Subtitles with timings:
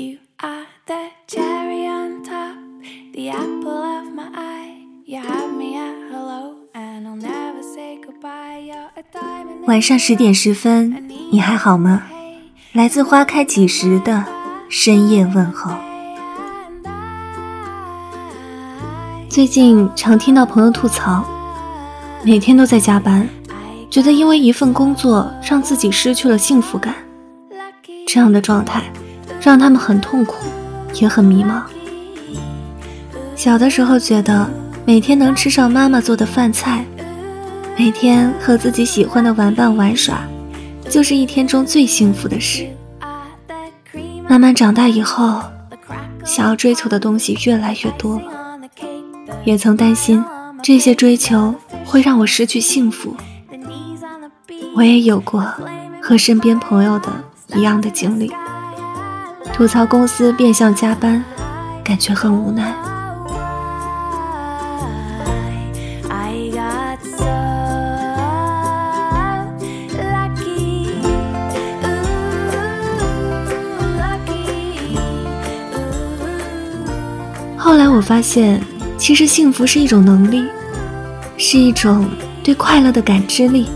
[0.00, 2.54] You are the cherry on top,
[3.12, 4.86] the apple of my eye.
[5.04, 8.60] You have me at hello, and I'll never say goodbye.
[8.60, 9.66] You're a diamond.
[9.66, 12.04] 晚上十点十分，你还好吗？
[12.74, 14.24] 来自花开几时的
[14.68, 15.72] 深夜问候。
[19.28, 21.24] 最近常听到朋友吐槽，
[22.22, 23.28] 每天都在加班，
[23.90, 26.94] 觉得因为一份工作让自己失去了幸福感。
[28.06, 28.84] 这样的状态
[29.48, 30.44] 让他们很痛苦，
[31.00, 31.62] 也很迷茫。
[33.34, 34.46] 小的时候觉得
[34.84, 36.84] 每天能吃上妈妈做的饭菜，
[37.74, 40.20] 每天和自己喜欢的玩伴玩耍，
[40.90, 42.68] 就是一天中最幸福的事。
[44.28, 45.42] 慢慢长大以后，
[46.26, 48.58] 想要追求的东西越来越多了。
[49.46, 50.22] 也曾担心
[50.62, 51.54] 这些追求
[51.86, 53.16] 会让我失去幸福。
[54.76, 55.42] 我也有过
[56.02, 57.08] 和身边朋友的
[57.56, 58.30] 一样的经历，
[59.58, 61.20] 吐槽公司变相加班，
[61.82, 62.72] 感觉很无奈。
[77.56, 78.62] 后来我发现。
[78.96, 80.44] 其实幸福是一种能力，
[81.36, 82.08] 是一种
[82.42, 83.68] 对快乐的感知力，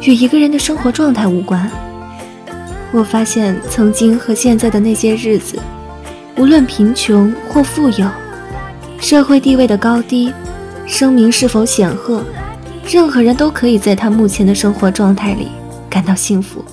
[0.00, 1.70] 与一个人的生活状态无关。
[2.96, 5.58] 我发现曾经和现在的那些日子，
[6.38, 8.08] 无论贫穷或富有，
[8.98, 10.32] 社会地位的高低，
[10.86, 12.24] 声名是否显赫，
[12.88, 15.48] 任何人都可以在他目前的生活状态里
[15.90, 16.64] 感到幸福。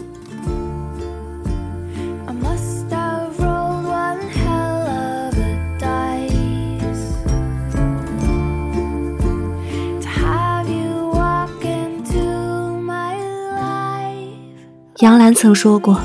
[15.03, 15.99] 杨澜曾说过：“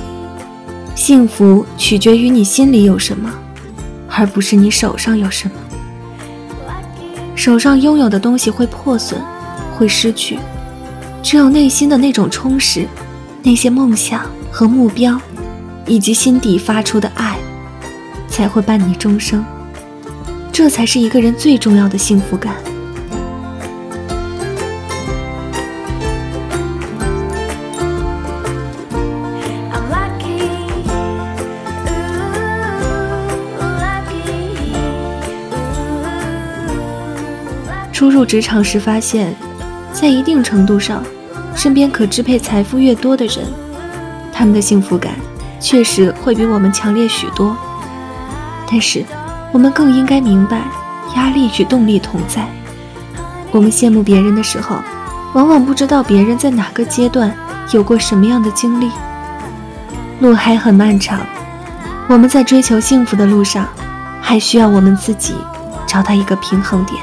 [0.96, 3.32] 幸福取决于你心里有什么，
[4.10, 5.54] 而不是你手上有什么。
[7.36, 9.22] 手上拥有的东西会破损，
[9.76, 10.36] 会失去，
[11.22, 12.88] 只有内心的那种充实，
[13.44, 15.16] 那些梦想和目标，
[15.86, 17.38] 以及心底发出的爱，
[18.28, 19.44] 才会伴你终生。
[20.50, 22.52] 这才是一个人最重要的幸福感。”
[37.98, 39.34] 初入职场时，发现，
[39.92, 41.02] 在一定程度上，
[41.56, 43.38] 身边可支配财富越多的人，
[44.32, 45.14] 他们的幸福感
[45.58, 47.56] 确实会比我们强烈许多。
[48.70, 49.04] 但是，
[49.50, 50.62] 我们更应该明白，
[51.16, 52.46] 压力与动力同在。
[53.50, 54.76] 我们羡慕别人的时候，
[55.34, 57.34] 往往不知道别人在哪个阶段
[57.72, 58.92] 有过什么样的经历。
[60.20, 61.18] 路还很漫长，
[62.06, 63.66] 我们在追求幸福的路上，
[64.20, 65.34] 还需要我们自己
[65.84, 67.02] 找到一个平衡点。